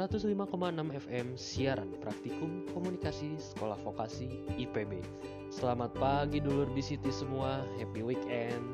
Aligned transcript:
105,6 0.00 0.96
FM 0.96 1.36
siaran 1.36 1.92
praktikum 2.00 2.64
komunikasi 2.72 3.36
sekolah 3.36 3.76
vokasi 3.84 4.48
IPB. 4.56 4.96
Selamat 5.52 5.92
pagi 5.92 6.40
dulur 6.40 6.64
di 6.72 6.80
City 6.80 7.12
semua, 7.12 7.60
happy 7.76 8.00
weekend. 8.00 8.64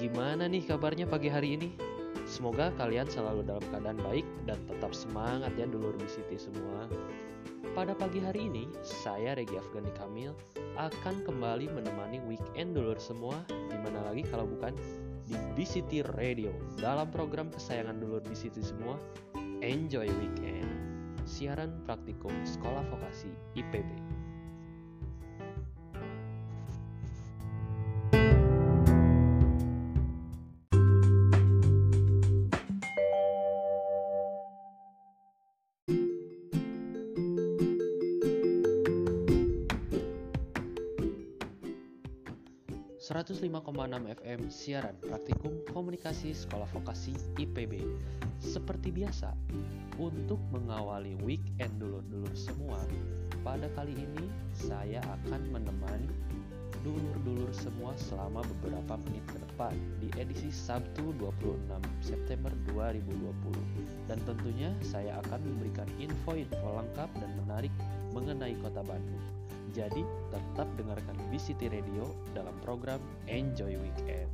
Gimana 0.00 0.48
nih 0.48 0.64
kabarnya 0.64 1.04
pagi 1.04 1.28
hari 1.28 1.60
ini? 1.60 1.76
Semoga 2.24 2.72
kalian 2.80 3.04
selalu 3.04 3.44
dalam 3.44 3.60
keadaan 3.68 4.00
baik 4.00 4.24
dan 4.48 4.56
tetap 4.64 4.96
semangat 4.96 5.52
ya 5.60 5.68
dulur 5.68 5.92
di 6.00 6.08
City 6.08 6.40
semua. 6.40 6.88
Pada 7.76 7.92
pagi 7.92 8.24
hari 8.24 8.48
ini, 8.48 8.64
saya 8.80 9.36
Regi 9.36 9.60
Afgani 9.60 9.92
Kamil 9.92 10.32
akan 10.80 11.20
kembali 11.28 11.68
menemani 11.68 12.24
weekend 12.24 12.72
dulur 12.72 12.96
semua, 12.96 13.44
di 13.52 13.76
mana 13.76 14.08
lagi 14.08 14.24
kalau 14.24 14.48
bukan 14.48 14.72
di 15.28 15.36
BCT 15.52 16.16
Radio 16.16 16.48
dalam 16.80 17.12
program 17.12 17.52
kesayangan 17.52 18.00
dulur 18.00 18.24
City 18.32 18.64
semua, 18.64 18.96
Enjoy 19.62 20.10
Weekend, 20.10 20.66
siaran 21.22 21.70
praktikum 21.86 22.34
sekolah 22.42 22.82
vokasi 22.90 23.30
IPB. 23.54 24.11
Enam 43.22 44.02
FM 44.10 44.50
siaran 44.50 44.98
praktikum 44.98 45.62
komunikasi 45.70 46.34
sekolah 46.34 46.66
vokasi 46.74 47.14
IPB. 47.38 47.78
Seperti 48.42 48.90
biasa, 48.90 49.30
untuk 50.02 50.42
mengawali 50.50 51.14
weekend 51.22 51.70
dulur-dulur 51.78 52.34
semua, 52.34 52.82
pada 53.46 53.70
kali 53.78 53.94
ini 53.94 54.26
saya 54.50 54.98
akan 55.06 55.54
menemani 55.54 56.10
dulur-dulur 56.82 57.46
semua 57.54 57.94
selama 57.94 58.42
beberapa 58.58 58.98
menit 59.06 59.22
ke 59.30 59.38
depan 59.38 59.74
di 60.02 60.10
edisi 60.18 60.50
Sabtu 60.50 61.14
26 61.22 61.62
September 62.02 62.50
2020. 62.74 64.10
Dan 64.10 64.18
tentunya 64.26 64.74
saya 64.82 65.22
akan 65.22 65.46
memberikan 65.46 65.86
info-info 66.02 66.82
lengkap 66.82 67.10
dan 67.22 67.30
menarik 67.46 67.70
mengenai 68.10 68.58
kota 68.58 68.82
Bandung. 68.82 69.41
Jadi 69.72 70.04
tetap 70.28 70.68
dengarkan 70.76 71.16
BCT 71.32 71.72
Radio 71.72 72.12
dalam 72.36 72.52
program 72.60 73.00
Enjoy 73.24 73.72
Weekend. 73.80 74.28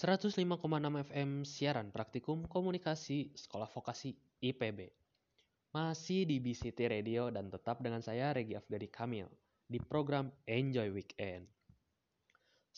105,6 0.00 0.32
FM 1.12 1.44
siaran 1.44 1.92
praktikum 1.92 2.48
komunikasi 2.48 3.36
sekolah 3.36 3.68
vokasi 3.68 4.16
IPB. 4.40 4.88
Masih 5.76 6.24
di 6.24 6.40
BCT 6.40 6.88
Radio 6.88 7.28
dan 7.28 7.52
tetap 7.52 7.84
dengan 7.84 8.00
saya 8.00 8.32
Regi 8.32 8.56
Afgadi 8.56 8.88
Kamil 8.88 9.28
di 9.68 9.76
program 9.76 10.32
Enjoy 10.48 10.88
Weekend. 10.88 11.59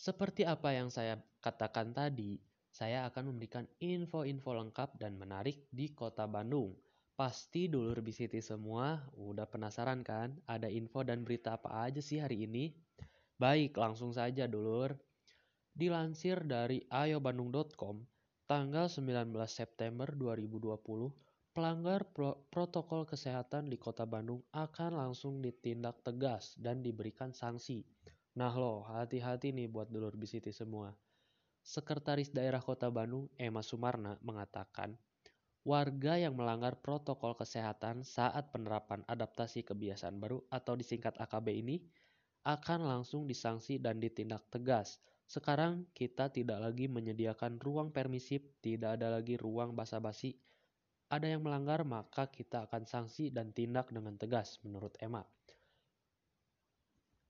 Seperti 0.03 0.43
apa 0.43 0.75
yang 0.75 0.91
saya 0.91 1.15
katakan 1.39 1.95
tadi, 1.95 2.35
saya 2.67 3.07
akan 3.07 3.31
memberikan 3.31 3.63
info-info 3.79 4.51
lengkap 4.51 4.99
dan 4.99 5.15
menarik 5.15 5.71
di 5.71 5.95
kota 5.95 6.27
Bandung. 6.27 6.75
Pasti 7.15 7.71
dulur 7.71 8.03
BCT 8.03 8.43
semua 8.43 8.99
udah 9.15 9.47
penasaran 9.47 10.03
kan 10.03 10.35
ada 10.43 10.67
info 10.67 11.07
dan 11.07 11.23
berita 11.23 11.55
apa 11.55 11.87
aja 11.87 12.03
sih 12.03 12.19
hari 12.19 12.43
ini? 12.43 12.75
Baik, 13.39 13.79
langsung 13.79 14.11
saja 14.11 14.43
dulur. 14.43 14.91
Dilansir 15.71 16.43
dari 16.43 16.83
ayobandung.com, 16.91 18.03
tanggal 18.43 18.91
19 18.91 19.31
September 19.47 20.11
2020, 20.11 20.83
pelanggar 21.55 22.11
pro 22.11 22.43
protokol 22.51 23.07
kesehatan 23.07 23.71
di 23.71 23.79
kota 23.79 24.03
Bandung 24.03 24.43
akan 24.51 24.99
langsung 24.99 25.39
ditindak 25.39 26.03
tegas 26.03 26.59
dan 26.59 26.83
diberikan 26.83 27.31
sanksi. 27.31 27.87
Nah 28.33 28.53
loh, 28.53 28.85
hati-hati 28.89 29.53
nih 29.53 29.69
buat 29.69 29.89
dulur 29.93 30.17
bisiti 30.17 30.49
semua. 30.49 30.93
Sekretaris 31.63 32.33
Daerah 32.33 32.59
Kota 32.59 32.91
Bandung, 32.91 33.29
Emma 33.39 33.63
Sumarna, 33.63 34.19
mengatakan, 34.25 34.97
warga 35.63 36.19
yang 36.19 36.35
melanggar 36.35 36.81
protokol 36.81 37.39
kesehatan 37.39 38.03
saat 38.03 38.51
penerapan 38.51 39.05
adaptasi 39.07 39.63
kebiasaan 39.63 40.19
baru 40.19 40.43
atau 40.51 40.75
disingkat 40.75 41.15
AKB 41.15 41.47
ini 41.55 41.77
akan 42.43 42.83
langsung 42.83 43.23
disanksi 43.23 43.79
dan 43.79 44.03
ditindak 44.03 44.43
tegas 44.51 44.99
sekarang 45.33 45.87
kita 45.95 46.29
tidak 46.29 46.59
lagi 46.59 46.85
menyediakan 46.91 47.57
ruang 47.57 47.89
permisif, 47.89 48.43
tidak 48.59 49.01
ada 49.01 49.17
lagi 49.17 49.39
ruang 49.39 49.73
basa-basi. 49.73 50.35
Ada 51.09 51.33
yang 51.37 51.41
melanggar 51.45 51.81
maka 51.87 52.29
kita 52.29 52.69
akan 52.69 52.85
sanksi 52.85 53.33
dan 53.33 53.49
tindak 53.49 53.89
dengan 53.93 54.13
tegas 54.13 54.61
menurut 54.61 54.93
Emma. 55.01 55.25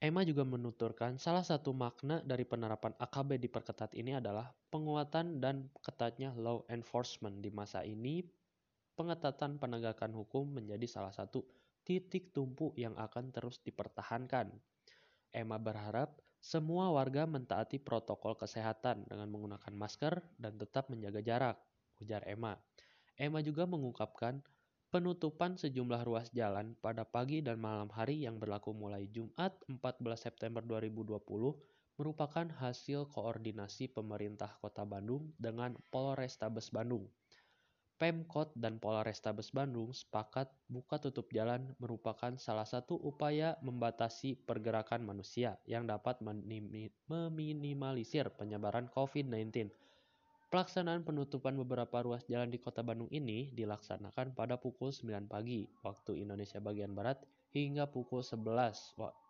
Emma 0.04 0.20
juga 0.28 0.44
menuturkan 0.44 1.16
salah 1.16 1.48
satu 1.48 1.72
makna 1.72 2.20
dari 2.28 2.44
penerapan 2.44 2.92
AKB 3.00 3.40
diperketat 3.40 3.96
ini 3.96 4.20
adalah 4.20 4.52
penguatan 4.68 5.40
dan 5.40 5.72
ketatnya 5.80 6.36
law 6.36 6.68
enforcement 6.68 7.40
di 7.40 7.48
masa 7.48 7.88
ini. 7.88 8.20
Pengetatan 9.00 9.64
penegakan 9.64 10.12
hukum 10.12 10.60
menjadi 10.60 10.84
salah 10.92 11.16
satu 11.16 11.48
titik 11.88 12.36
tumpu 12.36 12.76
yang 12.76 13.00
akan 13.00 13.32
terus 13.32 13.64
dipertahankan. 13.64 14.52
Emma 15.32 15.56
berharap 15.56 16.20
semua 16.44 16.92
warga 16.92 17.24
mentaati 17.24 17.80
protokol 17.80 18.36
kesehatan 18.36 19.08
dengan 19.08 19.32
menggunakan 19.32 19.72
masker 19.72 20.20
dan 20.36 20.60
tetap 20.60 20.92
menjaga 20.92 21.24
jarak, 21.24 21.58
ujar 22.04 22.28
Emma. 22.28 22.60
Emma 23.16 23.40
juga 23.40 23.64
mengungkapkan 23.64 24.44
penutupan 24.94 25.58
sejumlah 25.58 26.06
ruas 26.06 26.30
jalan 26.38 26.78
pada 26.78 27.02
pagi 27.02 27.42
dan 27.42 27.58
malam 27.58 27.90
hari 27.90 28.30
yang 28.30 28.38
berlaku 28.38 28.78
mulai 28.78 29.10
Jumat 29.10 29.58
14 29.66 30.06
September 30.14 30.62
2020 30.62 31.18
merupakan 31.98 32.46
hasil 32.62 33.10
koordinasi 33.10 33.90
pemerintah 33.90 34.54
Kota 34.62 34.86
Bandung 34.86 35.34
dengan 35.42 35.74
Polrestabes 35.90 36.70
Bandung. 36.70 37.10
Pemkot 37.98 38.54
dan 38.54 38.78
Polrestabes 38.78 39.50
Bandung 39.50 39.98
sepakat 39.98 40.54
buka 40.70 41.02
tutup 41.02 41.26
jalan 41.34 41.74
merupakan 41.82 42.38
salah 42.38 42.70
satu 42.70 42.94
upaya 42.94 43.58
membatasi 43.66 44.46
pergerakan 44.46 45.10
manusia 45.10 45.58
yang 45.66 45.90
dapat 45.90 46.22
meminimalisir 47.10 48.30
penyebaran 48.38 48.94
COVID-19. 48.94 49.74
Pelaksanaan 50.54 51.02
penutupan 51.02 51.58
beberapa 51.58 52.06
ruas 52.06 52.30
jalan 52.30 52.46
di 52.46 52.62
kota 52.62 52.86
Bandung 52.86 53.10
ini 53.10 53.50
dilaksanakan 53.58 54.38
pada 54.38 54.54
pukul 54.62 54.94
9 54.94 55.26
pagi 55.26 55.66
waktu 55.82 56.22
Indonesia 56.22 56.62
bagian 56.62 56.94
Barat 56.94 57.26
hingga 57.58 57.90
pukul 57.90 58.22
11 58.22 58.54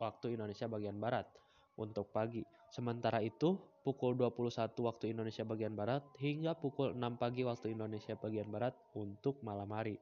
waktu 0.03 0.35
Indonesia 0.35 0.67
bagian 0.67 0.99
Barat 0.99 1.23
untuk 1.79 2.11
pagi. 2.11 2.43
Sementara 2.75 3.23
itu, 3.23 3.55
pukul 3.87 4.19
21 4.19 4.75
waktu 4.83 5.15
Indonesia 5.15 5.47
bagian 5.47 5.79
Barat 5.79 6.03
hingga 6.19 6.59
pukul 6.59 6.91
6 6.91 6.99
pagi 7.15 7.47
waktu 7.47 7.71
Indonesia 7.71 8.19
bagian 8.19 8.51
Barat 8.51 8.75
untuk 8.91 9.39
malam 9.47 9.71
hari. 9.71 9.95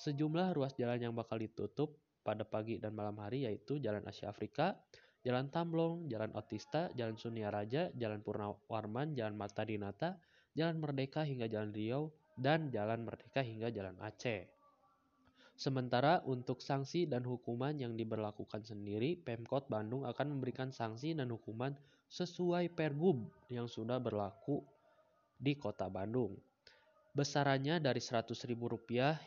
Sejumlah 0.00 0.56
ruas 0.56 0.72
jalan 0.80 1.04
yang 1.04 1.12
bakal 1.12 1.36
ditutup 1.36 2.00
pada 2.24 2.48
pagi 2.48 2.80
dan 2.80 2.96
malam 2.96 3.20
hari 3.20 3.44
yaitu 3.44 3.76
Jalan 3.76 4.08
Asia 4.08 4.32
Afrika, 4.32 4.72
Jalan 5.20 5.52
Tamblong, 5.52 6.08
Jalan 6.08 6.32
Otista, 6.32 6.88
Jalan 6.96 7.20
Sunia 7.20 7.52
Raja, 7.52 7.92
Jalan 7.92 8.24
Purnawarman, 8.24 9.12
Jalan 9.12 9.36
Mata 9.36 9.60
Dinata, 9.60 10.16
Jalan 10.56 10.80
Merdeka 10.80 11.22
hingga 11.28 11.44
Jalan 11.46 11.76
Riau, 11.76 12.08
dan 12.40 12.72
Jalan 12.72 13.04
Merdeka 13.04 13.44
hingga 13.44 13.68
Jalan 13.68 14.00
Aceh. 14.00 14.48
Sementara 15.56 16.20
untuk 16.28 16.60
sanksi 16.60 17.08
dan 17.08 17.24
hukuman 17.24 17.72
yang 17.76 17.96
diberlakukan 17.96 18.60
sendiri, 18.60 19.16
Pemkot 19.16 19.68
Bandung 19.68 20.04
akan 20.04 20.36
memberikan 20.36 20.68
sanksi 20.68 21.16
dan 21.16 21.32
hukuman 21.32 21.72
sesuai 22.12 22.72
Pergub 22.76 23.24
yang 23.48 23.64
sudah 23.64 23.96
berlaku 23.96 24.60
di 25.36 25.56
Kota 25.56 25.88
Bandung. 25.88 26.36
Besarannya 27.16 27.80
dari 27.80 28.04
Rp100.000 28.04 28.52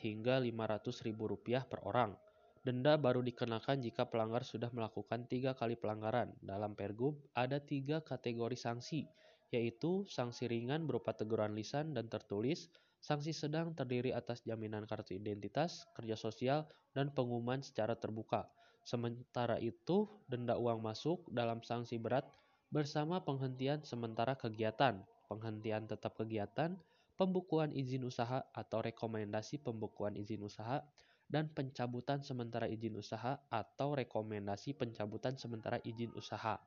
hingga 0.06 0.38
Rp500.000 0.38 1.66
per 1.66 1.81
orang. 1.81 2.14
Denda 2.62 2.94
baru 3.02 3.26
dikenakan 3.26 3.81
jika 3.81 4.06
pelanggar 4.06 4.46
sudah 4.46 4.70
melakukan 4.70 5.26
tiga 5.26 5.58
kali 5.58 5.74
pelanggaran. 5.74 6.30
Dalam 6.46 6.78
Pergub 6.78 7.18
ada 7.34 7.58
tiga 7.58 8.06
kategori 8.06 8.54
sanksi, 8.54 9.10
yaitu 9.50 10.06
sanksi 10.06 10.46
ringan 10.50 10.86
berupa 10.86 11.13
teguran 11.18 11.57
lisan 11.57 11.94
dan 11.98 12.07
tertulis, 12.07 12.69
Sanksi 13.00 13.31
sedang 13.31 13.72
terdiri 13.72 14.12
atas 14.12 14.44
jaminan 14.44 14.84
kartu 14.84 15.16
identitas, 15.16 15.88
kerja 15.96 16.19
sosial, 16.19 16.68
dan 16.92 17.16
pengumuman 17.16 17.63
secara 17.63 17.96
terbuka. 17.96 18.51
Sementara 18.84 19.56
itu, 19.63 20.12
denda 20.28 20.60
uang 20.60 20.84
masuk 20.84 21.31
dalam 21.31 21.63
sanksi 21.63 21.96
berat 21.96 22.28
bersama 22.68 23.24
penghentian 23.24 23.80
sementara 23.88 24.36
kegiatan, 24.36 25.00
penghentian 25.31 25.88
tetap 25.88 26.19
kegiatan, 26.19 26.75
pembukuan 27.16 27.72
izin 27.72 28.04
usaha 28.04 28.44
atau 28.52 28.84
rekomendasi 28.84 29.63
pembukuan 29.63 30.19
izin 30.19 30.44
usaha, 30.44 30.84
dan 31.31 31.48
pencabutan 31.56 32.19
sementara 32.19 32.68
izin 32.68 33.00
usaha 33.00 33.40
atau 33.48 33.95
rekomendasi 33.95 34.75
pencabutan 34.75 35.40
sementara 35.40 35.80
izin 35.88 36.12
usaha. 36.19 36.60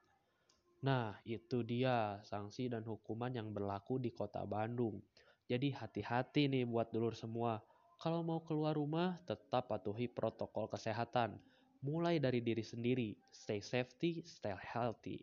Nah, 0.83 1.15
itu 1.23 1.63
dia 1.63 2.19
sanksi 2.27 2.67
dan 2.67 2.83
hukuman 2.83 3.31
yang 3.31 3.55
berlaku 3.55 4.03
di 4.03 4.11
Kota 4.11 4.43
Bandung. 4.43 4.99
Jadi 5.47 5.71
hati-hati 5.71 6.51
nih 6.51 6.67
buat 6.67 6.91
dulur 6.91 7.15
semua. 7.15 7.63
Kalau 8.03 8.27
mau 8.27 8.43
keluar 8.43 8.75
rumah, 8.75 9.15
tetap 9.23 9.71
patuhi 9.71 10.11
protokol 10.11 10.67
kesehatan. 10.67 11.39
Mulai 11.87 12.19
dari 12.19 12.43
diri 12.43 12.67
sendiri, 12.67 13.15
stay 13.31 13.63
safety, 13.63 14.27
stay 14.27 14.59
healthy. 14.59 15.23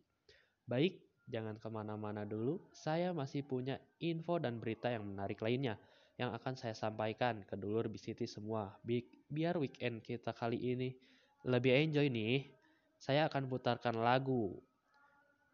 Baik, 0.64 1.04
jangan 1.28 1.60
ke 1.60 1.68
mana-mana 1.68 2.24
dulu. 2.24 2.64
Saya 2.72 3.12
masih 3.12 3.44
punya 3.44 3.84
info 4.00 4.40
dan 4.40 4.64
berita 4.64 4.88
yang 4.88 5.12
menarik 5.12 5.44
lainnya 5.44 5.76
yang 6.16 6.32
akan 6.32 6.56
saya 6.56 6.76
sampaikan 6.76 7.44
ke 7.44 7.60
dulur 7.60 7.92
BCT 7.92 8.28
semua. 8.32 8.80
Biar 9.28 9.60
weekend 9.60 10.04
kita 10.04 10.32
kali 10.32 10.56
ini 10.72 10.96
lebih 11.44 11.76
enjoy 11.76 12.08
nih, 12.08 12.48
saya 12.96 13.28
akan 13.28 13.48
putarkan 13.48 14.00
lagu 14.00 14.60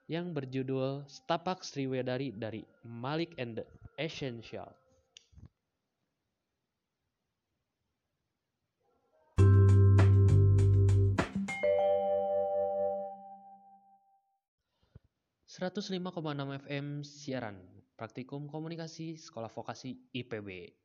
yang 0.06 0.34
berjudul 0.38 1.10
Stapak 1.10 1.66
Sriwedari 1.66 2.30
dari 2.34 2.62
Malik 2.86 3.34
and 3.42 3.58
the 3.62 3.66
Essential. 3.98 4.70
enam 15.56 16.52
FM 16.52 17.00
siaran 17.02 17.56
praktikum 17.96 18.52
komunikasi 18.52 19.16
sekolah 19.16 19.48
vokasi 19.48 19.96
IPB. 20.12 20.76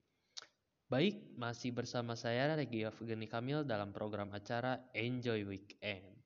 Baik, 0.86 1.34
masih 1.34 1.74
bersama 1.74 2.14
saya 2.14 2.54
Regi 2.54 2.86
Afgani 2.86 3.26
Kamil 3.26 3.66
dalam 3.66 3.90
program 3.90 4.30
acara 4.30 4.78
Enjoy 4.94 5.42
Weekend. 5.42 6.19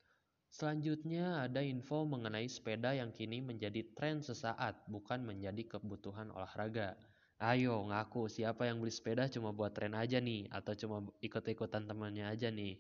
Selanjutnya 0.55 1.51
ada 1.51 1.59
info 1.67 2.06
mengenai 2.06 2.47
sepeda 2.47 2.95
yang 2.95 3.11
kini 3.11 3.43
menjadi 3.43 3.91
tren 3.91 4.23
sesaat, 4.23 4.87
bukan 4.87 5.27
menjadi 5.27 5.67
kebutuhan 5.67 6.31
olahraga. 6.31 6.95
Ayo 7.43 7.83
ngaku 7.91 8.31
siapa 8.31 8.71
yang 8.71 8.79
beli 8.79 8.95
sepeda 8.95 9.27
cuma 9.27 9.51
buat 9.51 9.75
tren 9.75 9.99
aja 9.99 10.23
nih, 10.23 10.47
atau 10.55 10.79
cuma 10.79 11.03
ikut-ikutan 11.19 11.91
temannya 11.91 12.31
aja 12.31 12.55
nih. 12.55 12.79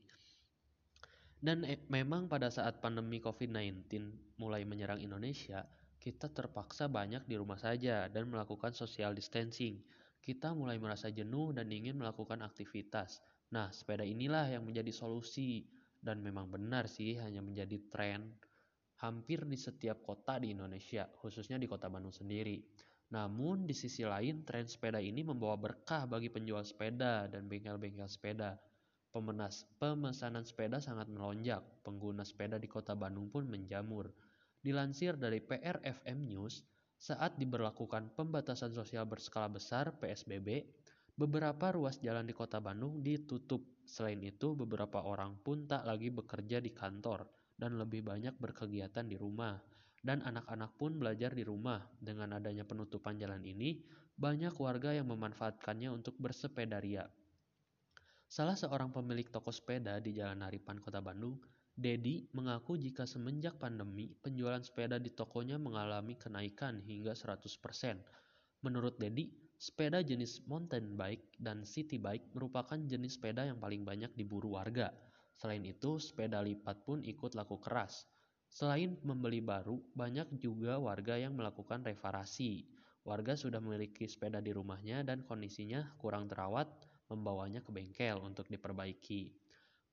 Dan 1.42 1.66
e 1.66 1.82
memang 1.90 2.30
pada 2.30 2.46
saat 2.46 2.78
pandemi 2.78 3.18
COVID-19 3.18 3.90
mulai 4.38 4.62
menyerang 4.62 5.02
Indonesia, 5.02 5.66
kita 5.98 6.30
terpaksa 6.30 6.86
banyak 6.86 7.26
di 7.26 7.34
rumah 7.34 7.58
saja 7.58 8.06
dan 8.06 8.30
melakukan 8.30 8.70
social 8.70 9.18
distancing. 9.18 9.82
Kita 10.22 10.54
mulai 10.54 10.78
merasa 10.78 11.10
jenuh 11.10 11.50
dan 11.50 11.66
ingin 11.74 11.98
melakukan 11.98 12.38
aktivitas. 12.38 13.18
Nah, 13.50 13.74
sepeda 13.74 14.06
inilah 14.06 14.46
yang 14.46 14.62
menjadi 14.62 14.94
solusi 14.94 15.66
dan 16.04 16.20
memang 16.20 16.52
benar 16.52 16.84
sih 16.84 17.16
hanya 17.16 17.40
menjadi 17.40 17.80
tren 17.88 18.36
hampir 19.00 19.48
di 19.48 19.56
setiap 19.56 20.04
kota 20.04 20.36
di 20.36 20.52
Indonesia, 20.52 21.08
khususnya 21.18 21.56
di 21.56 21.64
kota 21.64 21.88
Bandung 21.88 22.12
sendiri. 22.12 22.60
Namun 23.16 23.64
di 23.64 23.72
sisi 23.72 24.04
lain 24.04 24.44
tren 24.44 24.68
sepeda 24.68 25.00
ini 25.00 25.24
membawa 25.24 25.56
berkah 25.56 26.04
bagi 26.04 26.28
penjual 26.28 26.62
sepeda 26.62 27.28
dan 27.28 27.48
bengkel-bengkel 27.48 28.06
sepeda. 28.06 28.60
Pemenas, 29.08 29.64
pemesanan 29.80 30.44
sepeda 30.44 30.82
sangat 30.82 31.08
melonjak, 31.08 31.62
pengguna 31.86 32.26
sepeda 32.26 32.60
di 32.60 32.68
kota 32.68 32.92
Bandung 32.92 33.32
pun 33.32 33.48
menjamur. 33.48 34.12
Dilansir 34.60 35.16
dari 35.16 35.40
PRFM 35.40 36.24
News, 36.24 36.64
saat 36.96 37.36
diberlakukan 37.36 38.16
pembatasan 38.16 38.72
sosial 38.72 39.04
berskala 39.04 39.52
besar 39.52 39.94
PSBB, 40.00 40.64
Beberapa 41.14 41.70
ruas 41.70 42.02
jalan 42.02 42.26
di 42.26 42.34
kota 42.34 42.58
Bandung 42.58 42.98
ditutup. 42.98 43.62
Selain 43.84 44.20
itu, 44.24 44.56
beberapa 44.56 45.04
orang 45.04 45.38
pun 45.40 45.68
tak 45.68 45.84
lagi 45.84 46.08
bekerja 46.08 46.58
di 46.58 46.72
kantor 46.72 47.28
dan 47.54 47.78
lebih 47.78 48.02
banyak 48.02 48.34
berkegiatan 48.40 49.06
di 49.06 49.14
rumah. 49.14 49.60
Dan 50.04 50.20
anak-anak 50.20 50.76
pun 50.76 51.00
belajar 51.00 51.32
di 51.32 51.44
rumah. 51.44 51.80
Dengan 51.96 52.36
adanya 52.36 52.68
penutupan 52.68 53.16
jalan 53.16 53.40
ini, 53.40 53.80
banyak 54.14 54.52
warga 54.60 54.92
yang 54.92 55.08
memanfaatkannya 55.08 55.88
untuk 55.88 56.20
bersepeda 56.20 56.76
ria. 56.78 57.08
Salah 58.28 58.58
seorang 58.58 58.90
pemilik 58.90 59.30
toko 59.30 59.54
sepeda 59.54 60.00
di 60.02 60.16
Jalan 60.16 60.42
Haripan 60.42 60.82
Kota 60.82 60.98
Bandung, 60.98 61.38
Dedi 61.74 62.26
mengaku 62.30 62.78
jika 62.78 63.02
semenjak 63.02 63.58
pandemi, 63.58 64.14
penjualan 64.22 64.62
sepeda 64.62 65.02
di 65.02 65.10
tokonya 65.10 65.58
mengalami 65.58 66.14
kenaikan 66.14 66.78
hingga 66.86 67.18
100%. 67.18 67.50
Menurut 68.62 68.94
Dedi, 68.98 69.43
Sepeda 69.64 70.04
jenis 70.04 70.44
mountain 70.44 70.92
bike 70.92 71.40
dan 71.40 71.64
city 71.64 71.96
bike 71.96 72.36
merupakan 72.36 72.76
jenis 72.76 73.16
sepeda 73.16 73.48
yang 73.48 73.56
paling 73.56 73.80
banyak 73.80 74.12
diburu 74.12 74.60
warga. 74.60 74.92
Selain 75.40 75.64
itu, 75.64 75.96
sepeda 75.96 76.44
lipat 76.44 76.84
pun 76.84 77.00
ikut 77.00 77.32
laku 77.32 77.56
keras. 77.64 78.04
Selain 78.52 78.92
membeli 79.00 79.40
baru, 79.40 79.80
banyak 79.96 80.36
juga 80.36 80.76
warga 80.76 81.16
yang 81.16 81.32
melakukan 81.32 81.80
reparasi. 81.80 82.68
Warga 83.08 83.40
sudah 83.40 83.56
memiliki 83.64 84.04
sepeda 84.04 84.44
di 84.44 84.52
rumahnya 84.52 85.00
dan 85.00 85.24
kondisinya 85.24 85.96
kurang 85.96 86.28
terawat, 86.28 86.68
membawanya 87.08 87.64
ke 87.64 87.72
bengkel 87.72 88.20
untuk 88.20 88.44
diperbaiki. 88.52 89.32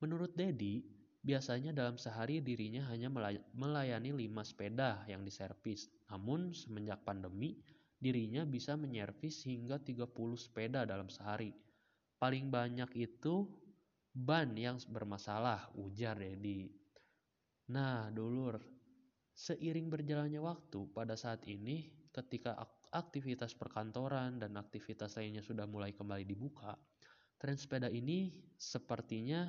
Menurut 0.04 0.36
Dedi, 0.36 0.84
biasanya 1.24 1.72
dalam 1.72 1.96
sehari 1.96 2.44
dirinya 2.44 2.84
hanya 2.92 3.08
melayani 3.56 4.12
5 4.12 4.52
sepeda 4.52 5.08
yang 5.08 5.24
diservis. 5.24 5.88
Namun 6.12 6.52
semenjak 6.52 7.00
pandemi, 7.08 7.56
dirinya 8.02 8.42
bisa 8.42 8.74
menyervis 8.74 9.46
hingga 9.46 9.78
30 9.78 10.10
sepeda 10.34 10.82
dalam 10.82 11.06
sehari. 11.06 11.54
Paling 12.18 12.50
banyak 12.50 12.90
itu 12.98 13.46
ban 14.10 14.50
yang 14.58 14.82
bermasalah, 14.90 15.70
ujar 15.78 16.18
Dedi. 16.18 16.66
Nah, 17.70 18.10
dulur, 18.10 18.58
seiring 19.30 19.86
berjalannya 19.86 20.42
waktu 20.42 20.90
pada 20.90 21.14
saat 21.14 21.46
ini 21.46 22.10
ketika 22.10 22.58
aktivitas 22.92 23.54
perkantoran 23.54 24.42
dan 24.42 24.58
aktivitas 24.58 25.16
lainnya 25.16 25.40
sudah 25.40 25.64
mulai 25.64 25.94
kembali 25.94 26.26
dibuka, 26.26 26.74
tren 27.38 27.54
sepeda 27.54 27.86
ini 27.86 28.34
sepertinya 28.58 29.46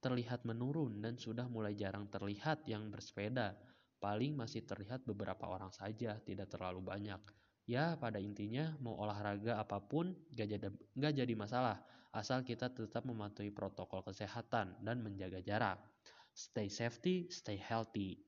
terlihat 0.00 0.48
menurun 0.48 1.04
dan 1.04 1.20
sudah 1.20 1.46
mulai 1.46 1.76
jarang 1.76 2.08
terlihat 2.08 2.64
yang 2.66 2.88
bersepeda. 2.88 3.54
Paling 3.96 4.36
masih 4.36 4.64
terlihat 4.64 5.06
beberapa 5.08 5.48
orang 5.48 5.72
saja, 5.72 6.18
tidak 6.20 6.52
terlalu 6.52 6.84
banyak. 6.84 7.45
Ya, 7.66 7.98
pada 7.98 8.22
intinya 8.22 8.78
mau 8.78 8.94
olahraga 8.94 9.58
apa 9.58 9.82
pun 9.82 10.14
gak 10.38 10.46
jadi, 10.46 10.70
gak 10.94 11.14
jadi 11.18 11.34
masalah, 11.34 11.82
asal 12.14 12.46
kita 12.46 12.70
tetap 12.70 13.02
mematuhi 13.02 13.50
protokol 13.50 14.06
kesehatan 14.06 14.78
dan 14.86 15.02
menjaga 15.02 15.42
jarak. 15.42 15.82
Stay 16.30 16.70
safety, 16.70 17.26
stay 17.26 17.58
healthy. 17.58 18.22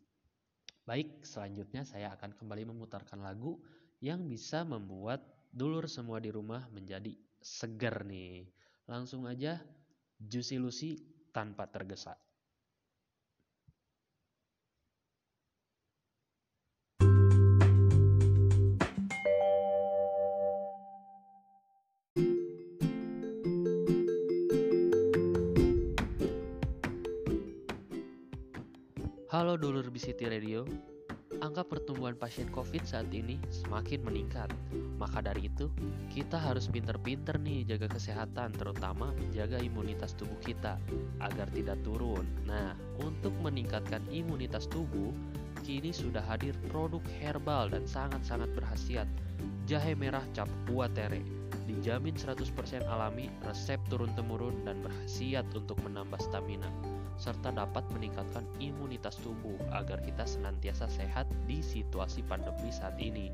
Baik, 0.82 1.22
selanjutnya 1.22 1.86
saya 1.86 2.10
akan 2.18 2.34
kembali 2.34 2.66
memutarkan 2.74 3.22
lagu 3.22 3.62
yang 4.02 4.26
bisa 4.26 4.66
membuat 4.66 5.22
dulur 5.54 5.86
semua 5.86 6.18
di 6.18 6.34
rumah 6.34 6.66
menjadi 6.74 7.14
seger 7.38 8.02
nih. 8.10 8.50
Langsung 8.90 9.22
aja, 9.30 9.62
Juicy 10.18 10.58
Lucy 10.58 10.98
tanpa 11.30 11.70
tergesa. 11.70 12.18
Halo 29.38 29.54
dulur 29.54 29.86
BCT 29.86 30.34
Radio, 30.34 30.66
angka 31.38 31.62
pertumbuhan 31.62 32.18
pasien 32.18 32.50
COVID 32.50 32.82
saat 32.82 33.06
ini 33.14 33.38
semakin 33.54 34.02
meningkat. 34.02 34.50
Maka 34.98 35.22
dari 35.22 35.46
itu, 35.46 35.70
kita 36.10 36.34
harus 36.34 36.66
pinter-pinter 36.66 37.38
nih 37.38 37.62
jaga 37.62 37.86
kesehatan, 37.86 38.50
terutama 38.58 39.14
menjaga 39.14 39.62
imunitas 39.62 40.18
tubuh 40.18 40.34
kita 40.42 40.82
agar 41.22 41.46
tidak 41.54 41.78
turun. 41.86 42.26
Nah, 42.50 42.74
untuk 42.98 43.30
meningkatkan 43.38 44.02
imunitas 44.10 44.66
tubuh, 44.66 45.14
kini 45.62 45.94
sudah 45.94 46.26
hadir 46.26 46.58
produk 46.66 47.06
herbal 47.22 47.70
dan 47.70 47.86
sangat-sangat 47.86 48.50
berhasiat. 48.58 49.06
Jahe 49.70 49.94
merah 49.94 50.26
cap 50.34 50.50
kuatere 50.66 51.22
dijamin 51.70 52.18
100% 52.18 52.42
alami, 52.90 53.30
resep 53.46 53.78
turun-temurun 53.86 54.66
dan 54.66 54.82
berhasiat 54.82 55.46
untuk 55.54 55.78
menambah 55.86 56.18
stamina 56.26 56.97
serta 57.18 57.50
dapat 57.50 57.84
meningkatkan 57.90 58.46
imunitas 58.62 59.18
tubuh 59.20 59.58
agar 59.74 59.98
kita 60.00 60.22
senantiasa 60.24 60.86
sehat 60.86 61.26
di 61.50 61.60
situasi 61.60 62.22
pandemi 62.24 62.70
saat 62.70 62.96
ini. 63.02 63.28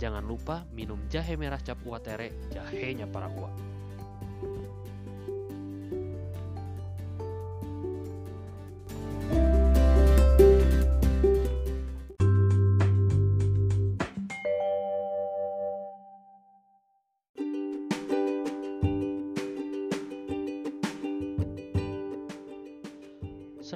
Jangan 0.00 0.24
lupa 0.24 0.64
minum 0.72 0.98
jahe 1.12 1.36
merah 1.36 1.60
cap 1.60 1.78
uatere, 1.84 2.32
jahenya 2.50 3.04
para 3.06 3.28
uak. 3.28 3.77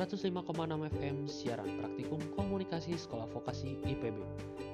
105,6 0.03 0.35
FM 0.99 1.31
siaran 1.31 1.79
praktikum 1.79 2.19
komunikasi 2.35 2.99
sekolah 2.99 3.31
vokasi 3.31 3.79
IPB. 3.87 4.19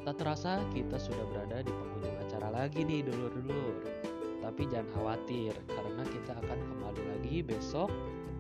Tak 0.09 0.17
terasa 0.17 0.65
kita 0.73 0.97
sudah 0.97 1.21
berada 1.29 1.61
di 1.61 1.69
penghujung 1.69 2.17
acara 2.17 2.49
lagi 2.49 2.81
nih 2.81 3.05
dulur-dulur. 3.05 3.77
Tapi 4.41 4.65
jangan 4.73 4.89
khawatir 4.97 5.53
karena 5.69 6.01
kita 6.09 6.33
akan 6.33 6.59
kembali 6.73 7.03
lagi 7.13 7.45
besok 7.45 7.93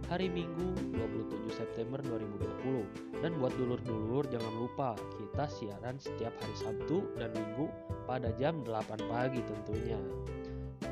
hari 0.08 0.32
Minggu 0.32 0.96
27 0.96 1.60
September 1.60 2.00
2020. 2.00 3.20
Dan 3.20 3.36
buat 3.36 3.52
dulur-dulur 3.60 4.24
jangan 4.32 4.54
lupa 4.56 4.96
kita 5.20 5.44
siaran 5.44 6.00
setiap 6.00 6.32
hari 6.40 6.56
Sabtu 6.56 7.04
dan 7.20 7.36
Minggu 7.36 7.68
pada 8.08 8.32
jam 8.40 8.64
8 8.64 8.96
pagi 9.12 9.44
tentunya. 9.44 10.00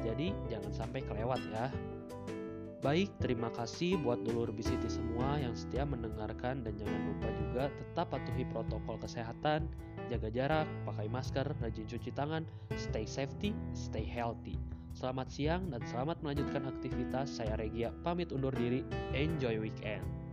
Jadi 0.04 0.36
jangan 0.52 0.76
sampai 0.76 1.00
kelewat 1.08 1.40
ya. 1.48 1.72
Baik, 2.84 3.08
terima 3.24 3.48
kasih 3.56 3.96
buat 4.04 4.20
dulur 4.20 4.52
BCT 4.52 4.84
semua 4.92 5.40
yang 5.40 5.56
setia 5.56 5.88
mendengarkan 5.88 6.60
dan 6.60 6.76
jangan 6.76 7.00
lupa 7.08 7.28
juga 7.40 7.64
tetap 7.72 8.12
patuhi 8.12 8.44
protokol 8.52 9.00
kesehatan, 9.00 9.64
jaga 10.12 10.28
jarak, 10.28 10.68
pakai 10.84 11.08
masker, 11.08 11.46
rajin 11.64 11.88
cuci 11.88 12.12
tangan, 12.12 12.44
stay 12.76 13.08
safety, 13.08 13.56
stay 13.72 14.04
healthy. 14.04 14.60
Selamat 14.92 15.28
siang 15.32 15.72
dan 15.72 15.80
selamat 15.88 16.20
melanjutkan 16.20 16.68
aktivitas. 16.68 17.28
Saya 17.28 17.56
Regia, 17.56 17.92
pamit 18.04 18.32
undur 18.32 18.52
diri. 18.52 18.84
Enjoy 19.12 19.56
weekend. 19.60 20.25